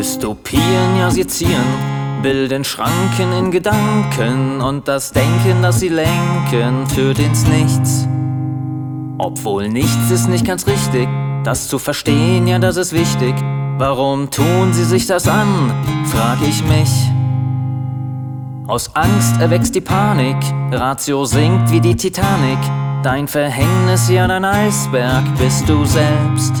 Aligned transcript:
Dystopien, 0.00 0.96
ja 0.98 1.10
sie 1.10 1.26
ziehen, 1.26 1.62
bilden 2.22 2.64
Schranken 2.64 3.34
in 3.38 3.50
Gedanken 3.50 4.62
und 4.62 4.88
das 4.88 5.12
Denken, 5.12 5.60
das 5.60 5.80
sie 5.80 5.90
lenken, 5.90 6.86
führt 6.86 7.18
ins 7.18 7.46
Nichts. 7.46 8.08
Obwohl 9.18 9.68
nichts 9.68 10.10
ist 10.10 10.26
nicht 10.26 10.46
ganz 10.46 10.66
richtig, 10.66 11.06
das 11.44 11.68
zu 11.68 11.78
verstehen, 11.78 12.46
ja 12.46 12.58
das 12.58 12.78
ist 12.78 12.94
wichtig. 12.94 13.34
Warum 13.76 14.30
tun 14.30 14.72
sie 14.72 14.84
sich 14.84 15.06
das 15.06 15.28
an, 15.28 15.70
frag 16.06 16.38
ich 16.48 16.64
mich. 16.64 16.90
Aus 18.68 18.96
Angst 18.96 19.38
erwächst 19.38 19.74
die 19.74 19.82
Panik, 19.82 20.38
Ratio 20.72 21.26
sinkt 21.26 21.70
wie 21.72 21.80
die 21.82 21.94
Titanic. 21.94 22.58
Dein 23.02 23.28
Verhängnis, 23.28 24.08
ja 24.08 24.26
dein 24.26 24.46
Eisberg 24.46 25.24
bist 25.38 25.68
du 25.68 25.84
selbst. 25.84 26.54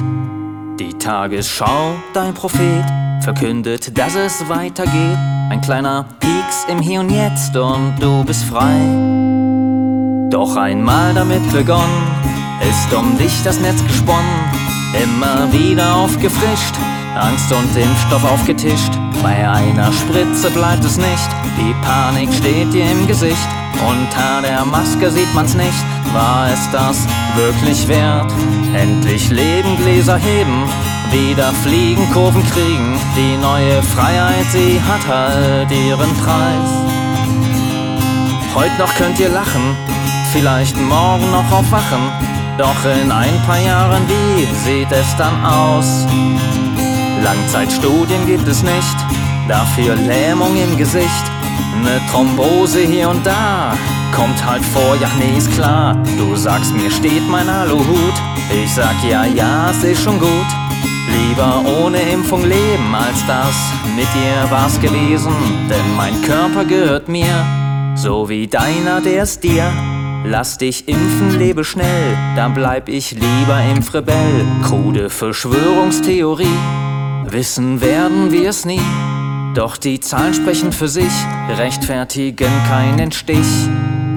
Die 0.78 0.92
Tagesschau, 0.92 1.94
dein 2.12 2.34
Prophet, 2.34 2.99
verkündet, 3.22 3.96
dass 3.96 4.14
es 4.14 4.48
weitergeht. 4.48 5.18
Ein 5.50 5.60
kleiner 5.60 6.04
Pieks 6.20 6.66
im 6.68 6.80
Hier 6.80 7.00
und 7.00 7.10
Jetzt 7.10 7.56
und 7.56 7.94
du 8.00 8.24
bist 8.24 8.44
frei. 8.44 8.76
Doch 10.30 10.56
einmal 10.56 11.12
damit 11.14 11.50
begonnen, 11.52 12.06
ist 12.68 12.92
um 12.94 13.18
dich 13.18 13.32
das 13.44 13.60
Netz 13.60 13.84
gesponnen. 13.86 14.40
Immer 15.02 15.52
wieder 15.52 15.96
aufgefrischt, 15.96 16.74
Angst 17.16 17.52
und 17.52 17.76
Impfstoff 17.76 18.24
aufgetischt. 18.24 18.92
Bei 19.22 19.48
einer 19.48 19.92
Spritze 19.92 20.50
bleibt 20.50 20.84
es 20.84 20.96
nicht, 20.96 21.28
die 21.58 21.74
Panik 21.84 22.32
steht 22.32 22.72
dir 22.72 22.90
im 22.90 23.06
Gesicht. 23.06 23.48
Unter 23.86 24.42
der 24.42 24.64
Maske 24.64 25.10
sieht 25.10 25.32
man's 25.34 25.54
nicht, 25.54 25.84
war 26.12 26.48
es 26.52 26.70
das 26.70 27.06
wirklich 27.36 27.88
wert? 27.88 28.32
Endlich 28.74 29.30
Leben, 29.30 29.76
Gläser 29.76 30.16
heben, 30.16 30.64
wieder 31.12 31.52
fliegen, 31.52 32.10
Kurven 32.12 32.44
kriegen. 32.46 32.98
Die 33.16 33.36
neue 33.36 33.82
Freiheit, 33.82 34.46
sie 34.50 34.80
hat 34.80 35.06
halt 35.06 35.70
ihren 35.70 36.12
Preis. 36.16 36.70
Heute 38.54 38.76
noch 38.78 38.94
könnt 38.94 39.18
ihr 39.20 39.28
lachen, 39.28 39.76
vielleicht 40.32 40.76
morgen 40.76 41.30
noch 41.30 41.50
aufwachen. 41.50 42.10
Doch 42.58 42.84
in 42.84 43.10
ein 43.10 43.40
paar 43.46 43.60
Jahren, 43.60 44.02
wie 44.08 44.44
sieht 44.64 44.92
es 44.92 45.16
dann 45.16 45.44
aus? 45.44 46.06
Langzeitstudien 47.22 48.26
gibt 48.26 48.46
es 48.48 48.62
nicht, 48.62 48.96
dafür 49.48 49.94
Lähmung 49.94 50.56
im 50.56 50.76
Gesicht. 50.76 51.24
Ne 51.82 52.00
Thrombose 52.10 52.80
hier 52.80 53.08
und 53.08 53.24
da, 53.24 53.74
kommt 54.14 54.44
halt 54.44 54.64
vor, 54.64 54.96
ja 55.00 55.08
nee, 55.18 55.38
ist 55.38 55.52
klar. 55.52 55.96
Du 56.18 56.36
sagst, 56.36 56.74
mir 56.74 56.90
steht 56.90 57.26
mein 57.28 57.48
Aluhut, 57.48 58.14
ich 58.50 58.74
sag 58.74 58.96
ja, 59.08 59.24
ja, 59.24 59.70
es 59.70 59.84
ist 59.84 60.02
schon 60.02 60.18
gut. 60.18 60.69
Lieber 61.12 61.64
ohne 61.82 62.00
Impfung 62.00 62.42
leben, 62.42 62.94
als 62.94 63.24
das 63.26 63.54
mit 63.96 64.06
dir 64.14 64.50
war's 64.50 64.80
gewesen. 64.80 65.32
Denn 65.68 65.96
mein 65.96 66.20
Körper 66.22 66.64
gehört 66.64 67.08
mir, 67.08 67.44
so 67.94 68.28
wie 68.28 68.46
deiner, 68.46 69.00
der 69.00 69.24
ist 69.24 69.42
dir. 69.42 69.70
Lass 70.24 70.58
dich 70.58 70.86
impfen, 70.86 71.38
lebe 71.38 71.64
schnell, 71.64 72.16
dann 72.36 72.52
bleib 72.52 72.88
ich 72.88 73.12
lieber 73.12 73.60
Impfrebell. 73.74 74.44
Krude 74.62 75.08
Verschwörungstheorie, 75.08 76.58
wissen 77.24 77.80
werden 77.80 78.30
wir 78.30 78.50
es 78.50 78.66
nie. 78.66 78.82
Doch 79.54 79.78
die 79.78 79.98
Zahlen 79.98 80.34
sprechen 80.34 80.72
für 80.72 80.88
sich, 80.88 81.12
rechtfertigen 81.56 82.52
keinen 82.68 83.12
Stich. 83.12 83.68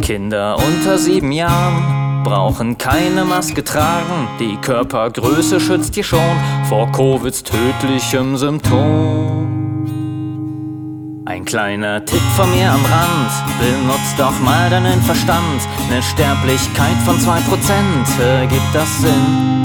Kinder 0.02 0.58
unter 0.58 0.98
sieben 0.98 1.32
Jahren 1.32 2.03
brauchen 2.23 2.78
keine 2.78 3.25
Maske 3.25 3.63
tragen. 3.63 4.28
Die 4.39 4.56
Körpergröße 4.57 5.59
schützt 5.59 5.95
dir 5.95 6.03
schon 6.03 6.38
vor 6.69 6.91
Covids 6.91 7.44
tödlichem 7.44 8.38
Symptom. 8.38 9.34
Ein 11.25 11.45
kleiner 11.45 12.03
Tipp 12.03 12.22
von 12.35 12.50
mir 12.51 12.69
am 12.69 12.84
Rand, 12.85 13.31
benutzt 13.59 14.17
doch 14.17 14.39
mal 14.41 14.69
deinen 14.69 15.01
Verstand. 15.01 15.61
Ne 15.89 16.01
Sterblichkeit 16.01 16.97
von 17.06 17.17
2% 17.17 17.34
ergibt 18.22 18.73
das 18.73 19.01
Sinn. 19.01 19.63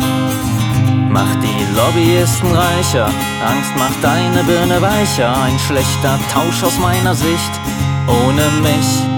Macht 1.10 1.38
die 1.42 1.76
Lobbyisten 1.76 2.52
reicher, 2.52 3.06
Angst 3.46 3.76
macht 3.76 4.02
deine 4.02 4.44
Birne 4.44 4.80
weicher. 4.80 5.36
Ein 5.42 5.58
schlechter 5.58 6.19
Tausch 6.32 6.62
aus 6.62 6.78
meiner 6.78 7.14
Sicht, 7.14 7.60
ohne 8.06 8.42
mich. 8.62 9.18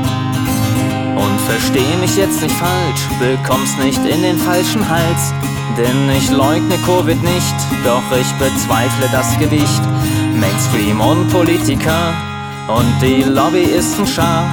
Und 1.21 1.41
versteh 1.43 1.97
mich 2.01 2.17
jetzt 2.17 2.41
nicht 2.41 2.55
falsch, 2.55 3.03
bekommst 3.19 3.79
nicht 3.79 4.05
in 4.07 4.23
den 4.23 4.39
falschen 4.39 4.89
Hals. 4.89 5.35
Denn 5.77 6.09
ich 6.17 6.31
leugne 6.31 6.77
Covid 6.87 7.23
nicht, 7.23 7.55
doch 7.85 8.03
ich 8.19 8.33
bezweifle 8.35 9.09
das 9.13 9.39
Gewicht. 9.39 9.83
Mainstream 10.35 11.01
und 11.01 11.29
Politiker 11.29 12.15
und 12.69 13.01
die 13.03 13.23
Lobbyisten 13.23 14.07
schar. 14.07 14.45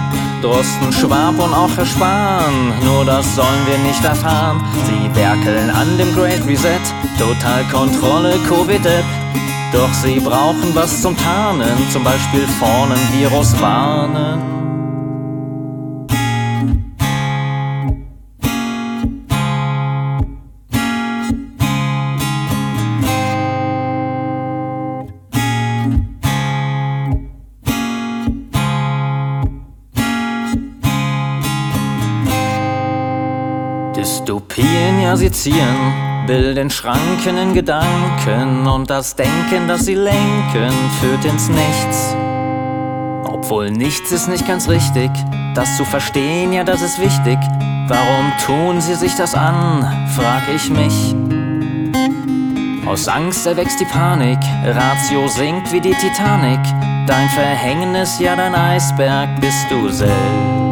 Drosten, 0.42 0.94
Schwab 0.94 1.40
und 1.40 1.54
auch 1.54 1.76
Herr 1.76 1.86
Spahn, 1.86 2.72
nur 2.84 3.04
das 3.06 3.36
sollen 3.36 3.66
wir 3.66 3.78
nicht 3.80 4.04
erfahren. 4.04 4.64
Sie 4.86 5.16
werkeln 5.16 5.70
an 5.72 5.98
dem 5.98 6.14
Great 6.14 6.46
Reset, 6.46 6.80
Totalkontrolle, 7.18 8.38
Covid-App. 8.48 9.06
Doch 9.74 9.92
sie 9.94 10.20
brauchen 10.20 10.76
was 10.76 11.02
zum 11.02 11.18
Tarnen, 11.18 11.90
zum 11.92 12.04
Beispiel 12.04 12.48
vorne 12.60 12.96
Virus 13.14 13.60
warnen. 13.60 14.67
Dystopien, 34.58 35.02
ja 35.02 35.16
sie 35.16 35.32
ziehen, 35.32 36.26
bilden 36.26 36.70
Schranken 36.70 37.38
in 37.38 37.54
Gedanken 37.54 38.68
und 38.68 38.90
das 38.90 39.16
Denken, 39.16 39.68
das 39.68 39.86
sie 39.86 39.94
lenken, 39.94 40.72
führt 41.00 41.26
ins 41.26 41.48
Nichts. 41.50 42.16
Obwohl 43.24 43.70
nichts 43.70 44.12
ist 44.12 44.28
nicht 44.28 44.48
ganz 44.48 44.68
richtig, 44.68 45.12
das 45.54 45.78
zu 45.78 45.86
verstehen, 45.86 46.54
ja 46.54 46.64
das 46.64 46.82
ist 46.82 47.00
wichtig. 47.00 47.38
Warum 47.88 48.32
tun 48.46 48.82
sie 48.82 48.96
sich 48.96 49.16
das 49.16 49.36
an, 49.36 49.86
frag 50.16 50.44
ich 50.54 50.70
mich. 50.70 51.16
Aus 52.88 53.08
Angst 53.08 53.46
erwächst 53.46 53.80
die 53.80 53.86
Panik, 53.86 54.40
Ratio 54.66 55.28
sinkt 55.28 55.72
wie 55.72 55.82
die 55.82 55.94
Titanic. 55.94 56.60
Dein 57.06 57.30
Verhängnis, 57.30 58.20
ja 58.20 58.36
dein 58.36 58.56
Eisberg 58.56 59.40
bist 59.40 59.68
du 59.70 59.90
selbst. 59.90 60.67